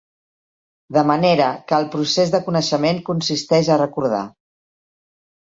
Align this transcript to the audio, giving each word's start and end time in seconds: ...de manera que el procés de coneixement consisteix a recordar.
...de 0.97 1.03
manera 1.09 1.49
que 1.67 1.77
el 1.79 1.85
procés 1.97 2.33
de 2.37 2.41
coneixement 2.47 3.03
consisteix 3.11 3.71
a 3.77 3.81
recordar. 3.83 4.27